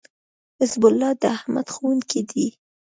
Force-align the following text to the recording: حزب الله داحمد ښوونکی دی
حزب 0.59 0.81
الله 0.89 1.11
داحمد 1.23 1.67
ښوونکی 1.75 2.21
دی 2.29 2.47